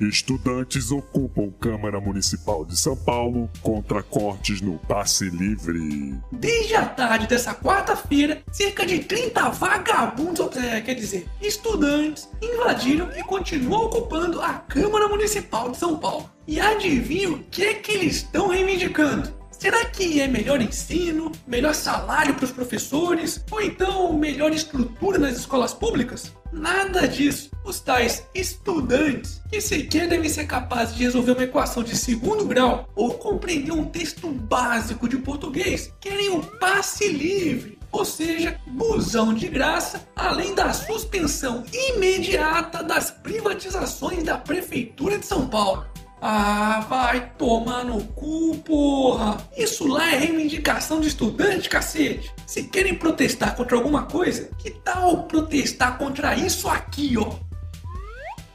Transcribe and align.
Estudantes 0.00 0.90
ocupam 0.90 1.50
Câmara 1.60 2.00
Municipal 2.00 2.64
de 2.64 2.76
São 2.76 2.96
Paulo 2.96 3.48
contra 3.62 4.02
cortes 4.02 4.60
no 4.60 4.78
passe 4.78 5.30
livre. 5.30 6.14
Desde 6.32 6.74
a 6.74 6.84
tarde 6.84 7.26
dessa 7.26 7.54
quarta-feira, 7.54 8.42
cerca 8.50 8.84
de 8.84 9.00
30 9.00 9.50
vagabundos, 9.50 10.56
é, 10.56 10.80
quer 10.80 10.94
dizer, 10.94 11.28
estudantes, 11.40 12.28
invadiram 12.42 13.10
e 13.16 13.22
continuam 13.22 13.86
ocupando 13.86 14.40
a 14.40 14.54
Câmara 14.54 15.08
Municipal 15.08 15.70
de 15.70 15.76
São 15.76 15.96
Paulo. 15.96 16.28
E 16.46 16.60
adivinha 16.60 17.30
o 17.30 17.38
que 17.44 17.64
é 17.64 17.74
que 17.74 17.92
eles 17.92 18.16
estão 18.16 18.48
reivindicando? 18.48 19.43
Será 19.64 19.82
que 19.86 20.20
é 20.20 20.28
melhor 20.28 20.60
ensino, 20.60 21.32
melhor 21.46 21.74
salário 21.74 22.34
para 22.34 22.44
os 22.44 22.50
professores 22.50 23.42
ou 23.50 23.62
então 23.62 24.12
melhor 24.12 24.52
estrutura 24.52 25.16
nas 25.18 25.38
escolas 25.38 25.72
públicas? 25.72 26.34
Nada 26.52 27.08
disso. 27.08 27.50
Os 27.64 27.80
tais 27.80 28.26
estudantes, 28.34 29.40
que 29.48 29.62
sequer 29.62 30.06
devem 30.06 30.28
ser 30.28 30.44
capazes 30.46 30.94
de 30.94 31.04
resolver 31.04 31.32
uma 31.32 31.44
equação 31.44 31.82
de 31.82 31.96
segundo 31.96 32.44
grau 32.44 32.86
ou 32.94 33.14
compreender 33.14 33.72
um 33.72 33.86
texto 33.86 34.28
básico 34.28 35.08
de 35.08 35.16
português, 35.16 35.90
querem 35.98 36.28
o 36.28 36.42
passe 36.42 37.08
livre. 37.08 37.78
Ou 37.90 38.04
seja, 38.04 38.60
busão 38.66 39.32
de 39.32 39.48
graça, 39.48 40.06
além 40.14 40.54
da 40.54 40.74
suspensão 40.74 41.64
imediata 41.72 42.82
das 42.82 43.10
privatizações 43.10 44.24
da 44.24 44.36
Prefeitura 44.36 45.16
de 45.16 45.24
São 45.24 45.48
Paulo. 45.48 45.86
Ah, 46.26 46.80
vai 46.88 47.32
tomar 47.36 47.84
no 47.84 48.02
cu, 48.02 48.56
porra! 48.64 49.36
Isso 49.54 49.86
lá 49.86 50.10
é 50.10 50.16
reivindicação 50.16 50.98
de 50.98 51.08
estudante, 51.08 51.68
cacete! 51.68 52.32
Se 52.46 52.62
querem 52.62 52.94
protestar 52.94 53.54
contra 53.54 53.76
alguma 53.76 54.04
coisa, 54.04 54.48
que 54.56 54.70
tal 54.70 55.24
protestar 55.24 55.98
contra 55.98 56.34
isso 56.34 56.66
aqui, 56.66 57.14
ó? 57.18 57.30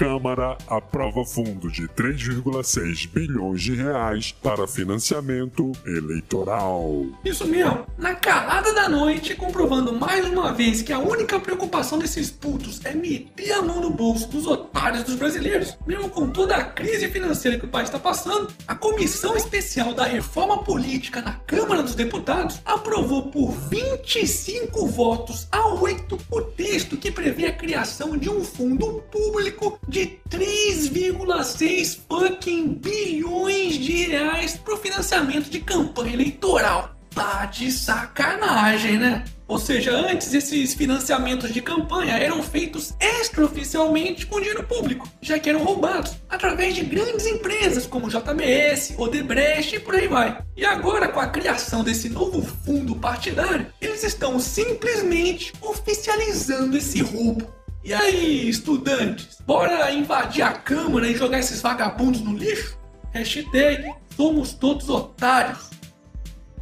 Câmara 0.00 0.56
aprova 0.66 1.26
fundo 1.26 1.70
de 1.70 1.86
3,6 1.88 3.06
bilhões 3.06 3.60
de 3.60 3.74
reais 3.74 4.32
para 4.32 4.66
financiamento 4.66 5.72
eleitoral. 5.84 7.04
Isso 7.22 7.46
mesmo, 7.46 7.84
na 7.98 8.14
calada 8.14 8.72
da 8.72 8.88
noite, 8.88 9.34
comprovando 9.34 9.92
mais 9.92 10.26
uma 10.26 10.54
vez 10.54 10.80
que 10.80 10.90
a 10.90 10.98
única 10.98 11.38
preocupação 11.38 11.98
desses 11.98 12.30
putos 12.30 12.82
é 12.82 12.94
meter 12.94 13.52
a 13.52 13.60
mão 13.60 13.82
no 13.82 13.90
bolso 13.90 14.26
dos 14.28 14.46
otários 14.46 15.04
dos 15.04 15.16
brasileiros. 15.16 15.76
Mesmo 15.86 16.08
com 16.08 16.30
toda 16.30 16.56
a 16.56 16.64
crise 16.64 17.06
financeira 17.08 17.58
que 17.58 17.66
o 17.66 17.68
país 17.68 17.88
está 17.88 17.98
passando, 17.98 18.48
a 18.66 18.74
Comissão 18.74 19.36
Especial 19.36 19.92
da 19.92 20.04
Reforma 20.04 20.64
Política 20.64 21.20
na 21.20 21.34
Câmara 21.46 21.82
dos 21.82 21.94
Deputados 21.94 22.58
aprovou 22.64 23.24
por 23.24 23.52
25 23.68 24.86
votos 24.86 25.46
a 25.52 25.68
8 25.74 26.18
o 26.30 26.40
texto 26.40 26.96
que 26.96 27.12
prevê 27.12 27.48
a 27.48 27.52
criação 27.52 28.16
de 28.16 28.30
um 28.30 28.42
fundo 28.42 29.02
público 29.10 29.78
de 29.90 30.20
3,6 30.30 31.98
fucking 32.08 32.74
bilhões 32.74 33.74
de 33.74 34.06
reais 34.06 34.56
para 34.56 34.74
o 34.74 34.76
financiamento 34.76 35.50
de 35.50 35.60
campanha 35.60 36.12
eleitoral. 36.12 36.94
Tá 37.12 37.46
de 37.46 37.72
sacanagem, 37.72 38.96
né? 38.96 39.24
Ou 39.48 39.58
seja, 39.58 39.90
antes 39.90 40.32
esses 40.32 40.74
financiamentos 40.74 41.52
de 41.52 41.60
campanha 41.60 42.16
eram 42.16 42.40
feitos 42.40 42.94
extraoficialmente 43.00 44.24
com 44.26 44.38
dinheiro 44.38 44.62
público, 44.62 45.08
já 45.20 45.40
que 45.40 45.50
eram 45.50 45.64
roubados 45.64 46.12
através 46.28 46.76
de 46.76 46.84
grandes 46.84 47.26
empresas 47.26 47.84
como 47.84 48.08
JBS, 48.08 48.94
Odebrecht 48.96 49.74
e 49.74 49.80
por 49.80 49.96
aí 49.96 50.06
vai. 50.06 50.40
E 50.56 50.64
agora, 50.64 51.08
com 51.08 51.18
a 51.18 51.26
criação 51.26 51.82
desse 51.82 52.08
novo 52.08 52.40
fundo 52.64 52.94
partidário, 52.94 53.66
eles 53.80 54.04
estão 54.04 54.38
simplesmente 54.38 55.52
oficializando 55.60 56.76
esse 56.76 57.02
roubo 57.02 57.52
e 57.82 57.94
aí, 57.94 58.48
estudantes, 58.48 59.38
bora 59.46 59.90
invadir 59.92 60.42
a 60.42 60.52
Câmara 60.52 61.08
e 61.08 61.16
jogar 61.16 61.38
esses 61.38 61.62
vagabundos 61.62 62.20
no 62.20 62.36
lixo? 62.36 62.78
Hashtag 63.12 63.90
somos 64.14 64.52
todos 64.52 64.88
otários. 64.88 65.70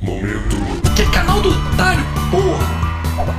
Momento. 0.01 0.57
Que 0.95 1.11
canal 1.11 1.41
do 1.41 1.51
otário, 1.51 2.05
porra! 2.31 2.79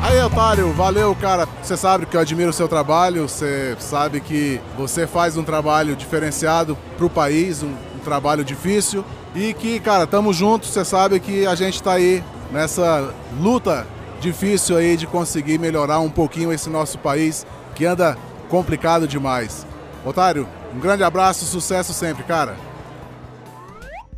Aí, 0.03 0.19
otário, 0.21 0.73
valeu, 0.73 1.15
cara. 1.15 1.47
Você 1.63 1.77
sabe 1.77 2.05
que 2.05 2.17
eu 2.17 2.21
admiro 2.21 2.49
o 2.49 2.53
seu 2.53 2.67
trabalho, 2.67 3.29
você 3.29 3.77
sabe 3.79 4.19
que 4.19 4.59
você 4.77 5.07
faz 5.07 5.37
um 5.37 5.43
trabalho 5.43 5.95
diferenciado 5.95 6.77
pro 6.97 7.09
país, 7.09 7.63
um, 7.63 7.69
um 7.69 7.99
trabalho 8.03 8.43
difícil. 8.43 9.05
E 9.33 9.53
que, 9.53 9.79
cara, 9.79 10.05
tamo 10.05 10.33
juntos, 10.33 10.69
você 10.69 10.83
sabe 10.83 11.19
que 11.19 11.45
a 11.45 11.55
gente 11.55 11.81
tá 11.81 11.93
aí 11.93 12.21
nessa 12.51 13.13
luta 13.39 13.87
difícil 14.19 14.75
aí 14.75 14.97
de 14.97 15.07
conseguir 15.07 15.57
melhorar 15.57 15.99
um 15.99 16.09
pouquinho 16.09 16.51
esse 16.51 16.69
nosso 16.69 16.97
país 16.97 17.45
que 17.79 17.85
anda 17.85 18.17
complicado 18.49 19.07
demais. 19.07 19.65
Otário, 20.03 20.45
um 20.75 20.79
grande 20.81 21.01
abraço, 21.01 21.45
sucesso 21.45 21.93
sempre, 21.93 22.25
cara. 22.25 22.57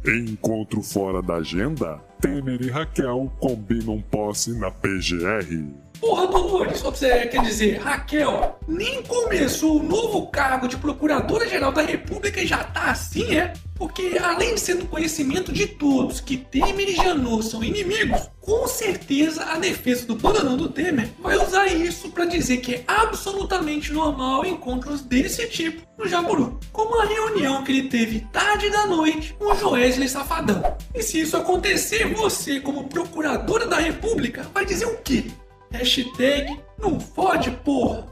Encontro 0.04 0.82
fora 0.82 1.22
da 1.22 1.36
agenda? 1.36 2.00
Temer 2.20 2.60
e 2.60 2.72
Raquel 2.72 3.32
combinam 3.40 4.02
posse 4.02 4.58
na 4.58 4.72
PGR. 4.72 5.91
Porra, 6.02 6.26
Dolores, 6.26 6.82
você 6.82 7.28
quer 7.28 7.44
dizer, 7.44 7.78
Raquel, 7.78 8.60
nem 8.68 9.04
começou 9.04 9.80
o 9.80 9.84
novo 9.84 10.26
cargo 10.32 10.68
de 10.68 10.76
Procuradora-Geral 10.76 11.72
da 11.72 11.84
República 11.84 12.42
e 12.42 12.48
já 12.48 12.64
tá 12.64 12.86
assim, 12.86 13.38
é? 13.38 13.54
Porque 13.76 14.18
além 14.20 14.56
de 14.56 14.60
ser 14.60 14.78
do 14.78 14.88
conhecimento 14.88 15.54
de 15.54 15.68
todos 15.68 16.20
que 16.20 16.38
Temer 16.38 16.90
e 16.90 16.96
Janot 16.96 17.46
são 17.46 17.64
inimigos, 17.64 18.32
com 18.40 18.68
certeza 18.68 19.44
a 19.44 19.60
defesa 19.60 20.08
do 20.08 20.16
bananão 20.16 20.58
do 20.58 20.70
Temer 20.70 21.10
vai 21.20 21.38
usar 21.38 21.68
isso 21.68 22.10
para 22.10 22.26
dizer 22.26 22.58
que 22.58 22.76
é 22.76 22.84
absolutamente 22.88 23.94
normal 23.94 24.44
encontros 24.44 25.02
desse 25.02 25.48
tipo 25.50 25.84
no 26.00 26.08
Jaburu, 26.08 26.60
como 26.72 27.00
a 27.00 27.06
reunião 27.06 27.64
que 27.64 27.72
ele 27.72 27.90
teve 27.90 28.22
tarde 28.32 28.72
da 28.72 28.88
noite 28.88 29.36
com 29.38 29.46
o 29.46 29.56
Joesley 29.56 30.10
Safadão. 30.10 30.64
E 30.96 31.04
se 31.04 31.22
isso 31.22 31.38
acontecer, 31.38 32.12
você, 32.12 32.60
como 32.60 32.90
procuradora 32.90 33.68
da 33.68 33.78
República, 33.78 34.48
vai 34.52 34.66
dizer 34.66 34.86
o 34.86 34.98
quê? 34.98 35.26
Hashtag 35.72 36.60
não 36.80 37.00
fode, 37.00 37.52
porra. 37.52 38.06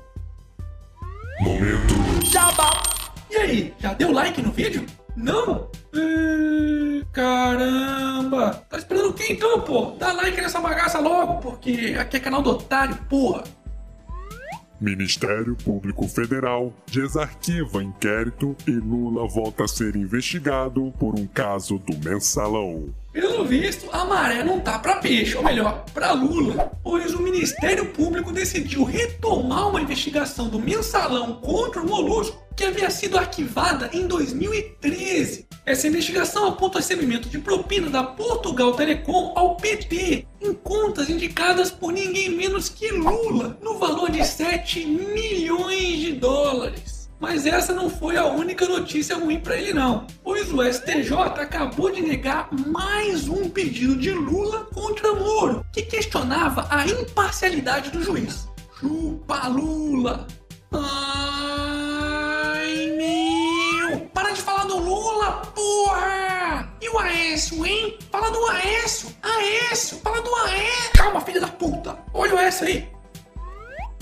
Momento. 1.42 2.26
Jabá. 2.26 2.82
E 3.30 3.36
aí, 3.38 3.74
já 3.80 3.94
deu 3.94 4.12
like 4.12 4.42
no 4.42 4.52
vídeo? 4.52 4.86
Não? 5.16 5.70
Ih, 5.94 7.06
caramba! 7.12 8.66
Tá 8.70 8.78
esperando 8.78 9.10
o 9.10 9.14
que 9.14 9.34
então, 9.34 9.62
pô? 9.62 9.92
Dá 10.00 10.14
like 10.14 10.40
nessa 10.40 10.60
bagaça 10.60 11.00
logo, 11.00 11.42
porque 11.42 11.96
aqui 12.00 12.18
é 12.18 12.20
canal 12.20 12.42
do 12.42 12.52
otário, 12.52 12.96
porra. 13.10 13.44
Ministério 14.82 15.56
Público 15.58 16.08
Federal 16.08 16.74
desarquiva 16.88 17.84
inquérito 17.84 18.56
e 18.66 18.72
Lula 18.72 19.28
volta 19.28 19.66
a 19.66 19.68
ser 19.68 19.96
investigado 19.96 20.94
por 20.98 21.20
um 21.20 21.28
caso 21.28 21.78
do 21.78 21.98
mensalão. 21.98 22.94
Pelo 23.12 23.44
visto, 23.44 23.90
a 23.92 24.06
maré 24.06 24.44
não 24.44 24.60
tá 24.60 24.80
pra 24.80 24.98
peixe, 24.98 25.36
ou 25.36 25.44
melhor, 25.44 25.84
pra 25.94 26.14
Lula, 26.14 26.72
pois 26.84 27.14
o 27.14 27.22
Ministério 27.22 27.88
Público 27.88 28.32
decidiu 28.32 28.84
retomar 28.84 29.70
uma 29.70 29.82
investigação 29.82 30.48
do 30.48 30.60
mensalão 30.60 31.34
contra 31.42 31.82
o 31.82 31.88
Molusco 31.88 32.40
que 32.56 32.66
havia 32.66 32.90
sido 32.90 33.18
arquivada 33.18 33.90
em 33.94 34.06
2013. 34.06 35.48
Essa 35.66 35.88
investigação 35.88 36.48
aponta 36.48 36.78
o 36.78 36.82
recebimento 36.82 37.30
de 37.30 37.40
propina 37.40 37.90
da 37.90 38.04
Portugal 38.04 38.74
Telecom 38.74 39.34
ao 39.36 39.56
PT 39.56 40.28
em 40.42 40.54
contas 40.54 41.10
indicadas 41.10 41.72
por 41.72 41.94
ninguém 41.94 42.30
menos 42.30 42.70
que 42.70 42.92
Lula, 42.92 43.58
de 44.20 44.28
7 44.28 44.86
milhões 44.86 45.98
de 46.00 46.12
dólares. 46.12 47.10
Mas 47.22 47.46
essa 47.46 47.74
não 47.74 47.90
foi 47.90 48.18
a 48.18 48.26
única 48.26 48.68
notícia 48.68 49.16
ruim 49.18 49.40
para 49.40 49.56
ele 49.56 49.72
não, 49.72 50.06
pois 50.22 50.52
o 50.52 50.62
STJ 50.62 51.14
acabou 51.38 51.90
de 51.90 52.02
negar 52.02 52.50
mais 52.68 53.30
um 53.30 53.50
pedido 53.50 53.96
de 53.96 54.12
Lula 54.12 54.66
contra 54.74 55.14
Moro, 55.14 55.66
que 55.72 55.84
questionava 55.84 56.68
a 56.70 56.86
imparcialidade 56.86 57.92
do 57.92 58.04
juiz. 58.04 58.50
Chupa 58.78 59.48
Lula! 59.48 60.28
Ai 60.74 60.88
meu! 62.98 64.02
Para 64.14 64.32
de 64.32 64.42
falar 64.42 64.66
do 64.66 64.80
Lula, 64.80 65.44
porra! 65.56 66.74
E 66.82 66.90
o 66.90 67.00
Aécio, 67.00 67.66
hein? 67.66 67.98
Fala 68.12 68.30
do 68.32 68.46
Aécio! 68.48 69.16
Aécio! 69.22 69.98
Fala 70.00 70.22
do 70.22 70.36
Aécio! 70.36 70.92
Calma, 70.94 71.22
filha 71.22 71.40
da 71.40 71.48
puta! 71.48 71.98
Olha 72.14 72.36
o 72.36 72.38
Aécio 72.38 72.68
aí! 72.68 72.99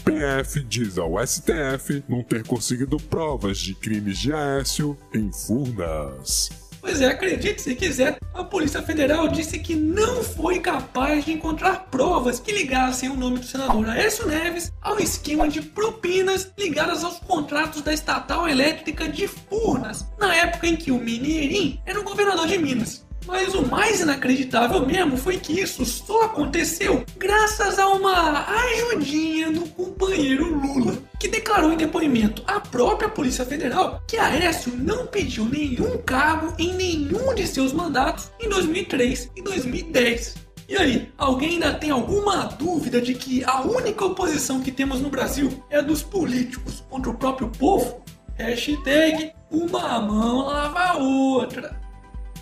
PF 0.08 0.64
diz 0.64 0.98
ao 0.98 1.16
STF 1.26 2.02
não 2.08 2.24
ter 2.24 2.48
conseguido 2.48 2.98
provas 2.98 3.58
de 3.58 3.76
crimes 3.76 4.18
de 4.18 4.32
Aécio 4.32 4.98
em 5.14 5.30
Furnas. 5.34 6.50
Pois 6.80 7.02
é, 7.02 7.08
acredite 7.08 7.62
se 7.62 7.76
quiser, 7.76 8.18
a 8.34 8.42
Polícia 8.42 8.82
Federal 8.82 9.28
disse 9.28 9.60
que 9.60 9.76
não 9.76 10.24
foi 10.24 10.60
capaz 10.60 11.26
de 11.26 11.34
encontrar 11.34 11.88
provas 11.92 12.40
que 12.40 12.54
ligassem 12.54 13.10
o 13.10 13.18
nome 13.18 13.40
do 13.40 13.46
senador 13.46 13.90
Aécio 13.90 14.26
Neves 14.26 14.72
ao 14.82 14.98
esquema 14.98 15.50
de 15.50 15.62
propinas 15.62 16.50
ligadas 16.58 17.04
aos 17.04 17.20
contratos 17.20 17.82
da 17.82 17.94
estatal 17.94 18.48
elétrica 18.48 19.10
de 19.10 19.28
Furnas, 19.28 20.06
na 20.18 20.34
época 20.34 20.68
em 20.68 20.78
que 20.78 20.90
o 20.90 20.98
Mineirinho 21.00 21.82
era 21.86 22.00
o 22.00 22.04
governador 22.04 22.48
de 22.48 22.58
Minas. 22.58 23.06
Mas 23.28 23.54
o 23.54 23.68
mais 23.68 24.00
inacreditável 24.00 24.86
mesmo 24.86 25.18
foi 25.18 25.38
que 25.38 25.60
isso 25.60 25.86
só 25.86 26.24
aconteceu 26.24 27.04
graças 27.18 27.78
a 27.78 27.90
uma 27.90 28.46
ajudinha 28.48 29.52
do 29.52 29.68
companheiro 29.68 30.58
Lula, 30.58 30.98
que 31.20 31.28
declarou 31.28 31.74
em 31.74 31.78
depoimento 31.78 32.42
à 32.48 32.62
própria 32.62 33.10
Polícia 33.10 33.46
Federal 33.46 34.02
que 34.08 34.18
Aécio 34.18 34.74
não 34.74 35.06
pediu 35.06 35.44
nenhum 35.44 35.98
cargo 35.98 36.54
em 36.58 36.74
nenhum 36.74 37.36
de 37.36 37.46
seus 37.46 37.74
mandatos 37.74 38.32
em 38.40 38.48
2003 38.48 39.32
e 39.36 39.42
2010. 39.42 40.36
E 40.70 40.78
aí, 40.78 41.12
alguém 41.18 41.52
ainda 41.52 41.74
tem 41.74 41.92
alguma 41.92 42.46
dúvida 42.46 43.02
de 43.02 43.14
que 43.14 43.44
a 43.44 43.62
única 43.62 44.06
oposição 44.06 44.62
que 44.62 44.72
temos 44.72 45.02
no 45.02 45.10
Brasil 45.10 45.64
é 45.70 45.78
a 45.78 45.82
dos 45.82 46.02
políticos 46.02 46.84
contra 46.90 47.10
o 47.10 47.18
próprio 47.18 47.50
povo? 47.50 48.02
Hashtag 48.36 49.32
uma 49.50 50.00
mão 50.00 50.46
lava 50.46 50.80
a 50.80 50.98
outra. 50.98 51.87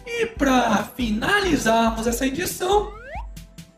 E 0.05 0.25
para 0.27 0.83
finalizarmos 0.95 2.05
essa 2.05 2.27
edição, 2.27 2.93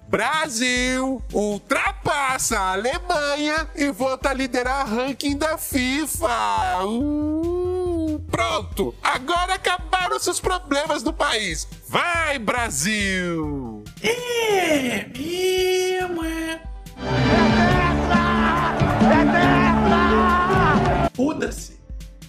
Brasil 0.07 1.21
ultrapassa 1.33 2.57
a 2.57 2.71
Alemanha 2.73 3.67
e 3.75 3.91
volta 3.91 4.29
a 4.29 4.33
liderar 4.33 4.87
ranking 4.87 5.37
da 5.37 5.57
FIFA. 5.57 6.85
Uh, 6.85 8.19
pronto, 8.31 8.95
agora 9.03 9.55
acabaram 9.55 10.17
seus 10.19 10.39
problemas 10.39 11.03
do 11.03 11.11
país. 11.11 11.67
Vai, 11.89 12.39
Brasil! 12.39 13.83
é 14.01 15.07
mesmo, 15.07 15.56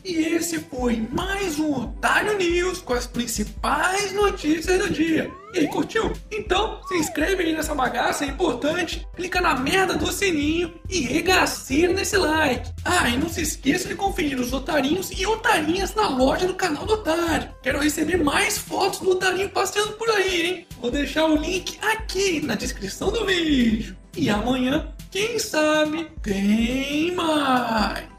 E 0.09 0.25
esse 0.25 0.59
foi 0.59 1.07
mais 1.13 1.59
um 1.59 1.83
Otário 1.83 2.39
News 2.39 2.79
com 2.79 2.95
as 2.95 3.07
principais 3.07 4.11
notícias 4.15 4.79
do 4.79 4.89
dia. 4.89 5.31
E 5.53 5.59
aí, 5.59 5.69
curtiu? 5.69 6.11
Então 6.33 6.81
se 6.89 6.95
inscreve 6.95 7.43
aí 7.43 7.53
nessa 7.53 7.75
bagaça, 7.75 8.25
é 8.25 8.29
importante. 8.29 9.07
Clica 9.15 9.39
na 9.39 9.55
merda 9.55 9.97
do 9.97 10.11
sininho 10.11 10.73
e 10.89 11.01
regaceira 11.01 11.93
nesse 11.93 12.17
like. 12.17 12.73
Ah, 12.87 13.07
e 13.11 13.19
não 13.19 13.29
se 13.29 13.43
esqueça 13.43 13.87
de 13.87 13.95
conferir 13.95 14.41
os 14.41 14.51
otarinhos 14.51 15.11
e 15.11 15.27
otarinhas 15.27 15.95
na 15.95 16.09
loja 16.09 16.47
do 16.47 16.55
canal 16.55 16.87
do 16.87 16.95
Otário. 16.95 17.51
Quero 17.63 17.79
receber 17.79 18.17
mais 18.17 18.57
fotos 18.57 19.01
do 19.01 19.11
otarinho 19.11 19.51
passeando 19.51 19.93
por 19.93 20.09
aí, 20.09 20.47
hein? 20.47 20.67
Vou 20.81 20.91
deixar 20.91 21.27
o 21.27 21.37
link 21.37 21.79
aqui 21.83 22.41
na 22.41 22.55
descrição 22.55 23.13
do 23.13 23.27
vídeo. 23.27 23.95
E 24.17 24.31
amanhã, 24.31 24.91
quem 25.11 25.39
sabe, 25.39 26.11
tem 26.23 27.15
mais. 27.15 28.18